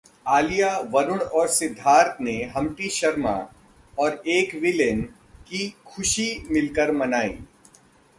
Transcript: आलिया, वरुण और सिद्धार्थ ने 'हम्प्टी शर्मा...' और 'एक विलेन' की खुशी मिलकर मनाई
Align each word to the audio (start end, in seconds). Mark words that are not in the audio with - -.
आलिया, 0.27 0.69
वरुण 0.91 1.19
और 1.19 1.47
सिद्धार्थ 1.47 2.21
ने 2.21 2.33
'हम्प्टी 2.45 2.89
शर्मा...' 2.89 3.35
और 3.97 4.21
'एक 4.27 4.55
विलेन' 4.55 5.03
की 5.47 5.67
खुशी 5.85 6.27
मिलकर 6.51 6.91
मनाई 6.91 7.37